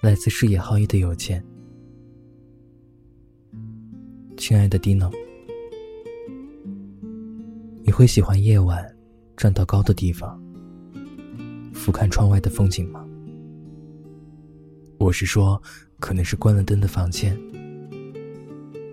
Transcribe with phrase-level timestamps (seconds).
[0.00, 1.44] 来自视野浩一的邮件。
[4.36, 5.12] 亲爱的 Dino，
[7.82, 8.96] 你会喜欢夜晚
[9.36, 10.40] 站到高的地方，
[11.74, 13.04] 俯瞰窗外的风景吗？
[15.00, 15.60] 我是说，
[15.98, 17.36] 可能是关了灯的房间，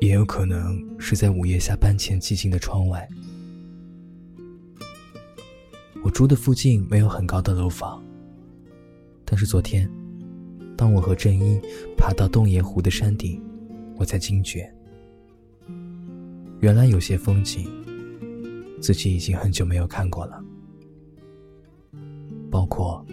[0.00, 3.06] 也有可能是在午夜下班前寂静的窗外。
[6.02, 8.02] 我住的附近没有很高的楼房，
[9.26, 9.86] 但是昨天。
[10.76, 11.58] 当我和正一
[11.96, 13.42] 爬到洞爷湖的山顶，
[13.96, 14.70] 我才惊觉，
[16.60, 17.70] 原来有些风景，
[18.80, 20.44] 自己已经很久没有看过了。
[22.50, 23.04] 包括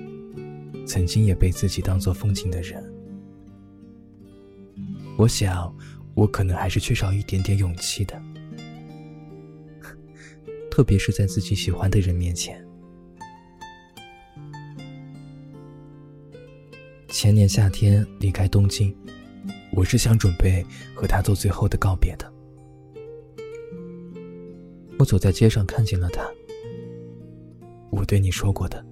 [0.86, 2.84] 曾经也被自己当做风景的人。
[5.18, 5.74] 我想，
[6.16, 8.22] 我可能还是缺少一点点勇气的，
[10.70, 12.62] 特别是在自己喜欢的人面前。
[17.14, 18.92] 前年夏天离开东京，
[19.72, 20.66] 我是想准备
[20.96, 22.34] 和他做最后的告别的。
[24.98, 26.28] 我走在街上看见了他，
[27.92, 28.84] 我对你说过的。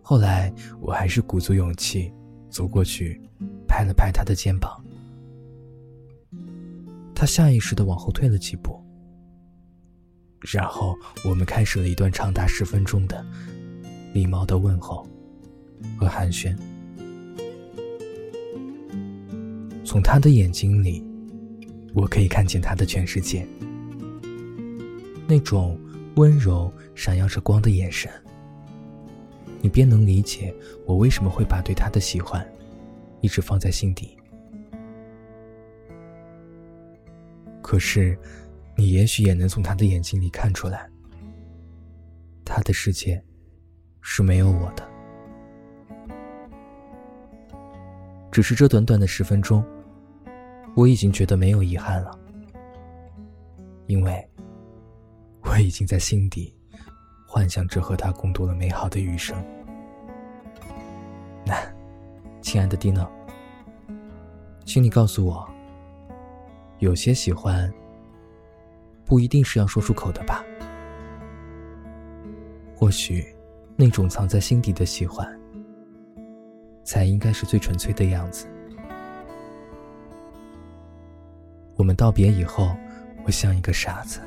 [0.00, 2.12] 后来我还是鼓足勇气
[2.48, 3.20] 走过去，
[3.66, 4.80] 拍了拍他的肩膀。
[7.12, 8.80] 他下意识的往后退了几步，
[10.52, 13.26] 然后我们开始了一段长达十分钟的
[14.14, 15.04] 礼貌的问候
[15.98, 16.56] 和寒暄。
[19.92, 21.04] 从他的眼睛里，
[21.92, 23.46] 我可以看见他的全世界。
[25.28, 25.78] 那种
[26.16, 28.10] 温柔、闪耀着光的眼神，
[29.60, 30.54] 你便能理解
[30.86, 32.42] 我为什么会把对他的喜欢
[33.20, 34.16] 一直放在心底。
[37.60, 38.18] 可是，
[38.74, 40.88] 你也许也能从他的眼睛里看出来，
[42.46, 43.22] 他的世界
[44.00, 44.88] 是没有我的。
[48.30, 49.62] 只是这短短的十分钟。
[50.74, 52.18] 我已经觉得没有遗憾了，
[53.86, 54.28] 因为
[55.42, 56.54] 我已经在心底
[57.26, 59.36] 幻想着和他共度了美好的余生。
[61.44, 61.54] 那，
[62.40, 63.06] 亲爱的 Dino，
[64.64, 65.46] 请你告诉我，
[66.78, 67.70] 有些喜欢
[69.04, 70.42] 不一定是要说出口的吧？
[72.74, 73.26] 或许，
[73.76, 75.38] 那种藏在心底的喜欢，
[76.82, 78.46] 才应该是最纯粹的样子。
[81.82, 82.70] 我们道别以后，
[83.24, 84.20] 我像一个傻子，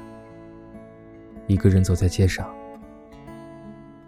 [1.47, 2.53] 一个人走在街上，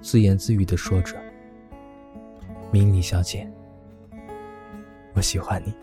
[0.02, 1.16] 自言自语的说着
[2.74, 3.50] ：“明理小姐，
[5.14, 5.74] 我喜欢你。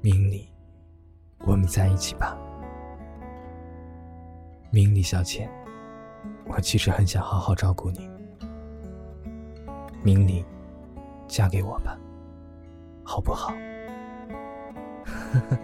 [0.00, 0.48] 明理，
[1.40, 2.38] 我们在一起吧。
[4.70, 5.46] 明理小姐，
[6.46, 8.08] 我其实很想好好照顾你。
[10.02, 10.42] 明理，
[11.28, 11.98] 嫁给我吧，
[13.04, 13.52] 好不好？”
[15.04, 15.58] 呵 呵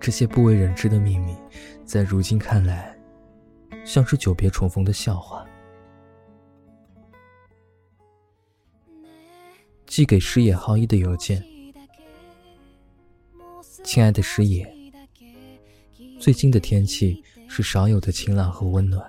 [0.00, 1.36] 这些不为人知的秘密，
[1.84, 2.96] 在如今看来，
[3.84, 5.46] 像是久别重逢的笑话。
[9.86, 11.42] 寄给师野浩一的邮件：
[13.84, 14.66] 亲爱的师野，
[16.18, 19.08] 最近的天气是少有的晴朗和温暖，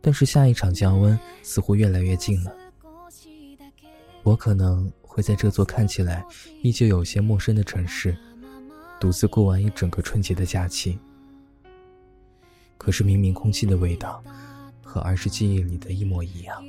[0.00, 2.52] 但是下一场降温似乎越来越近了。
[4.24, 6.24] 我可能会在这座看起来
[6.62, 8.16] 依旧有些陌生的城市。
[9.00, 10.96] 独自过完一整个春节的假期，
[12.76, 14.22] 可是明明空气的味道
[14.80, 16.64] 和儿时记忆里的一模一样。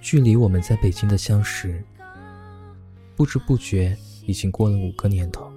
[0.00, 1.84] 距离我们在北京的相识，
[3.14, 5.52] 不知不觉已经过了五个年头。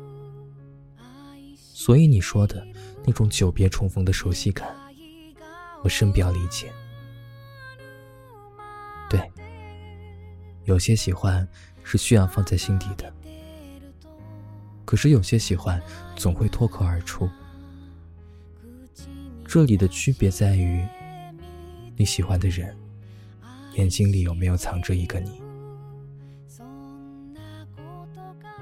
[1.57, 2.63] 所以你说的
[3.03, 4.75] 那种久别重逢的熟悉感，
[5.83, 6.71] 我深表理解。
[10.65, 11.47] 有些喜欢。
[11.85, 13.13] 是需要放在心底的，
[14.85, 15.83] 可是有些喜欢
[16.15, 17.29] 总会脱口而出。
[19.45, 20.87] 这里的区别在于，
[21.97, 22.73] 你喜欢的人
[23.73, 25.43] 眼睛里有没有藏着一个你。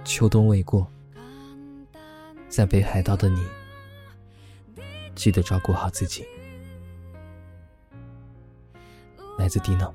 [0.04, 0.92] 秋冬未过，
[2.50, 3.46] 在北海道的你，
[5.14, 6.26] 记得照顾好自己。
[9.38, 9.94] 来自迪诺。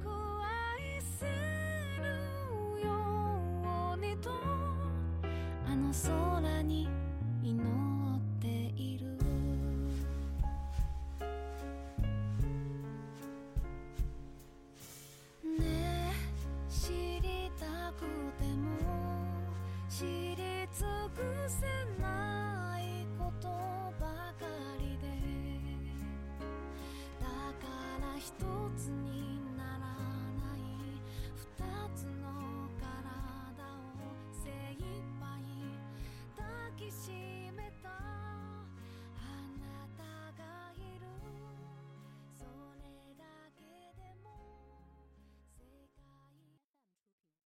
[19.99, 23.76] 知り尽くせないこと。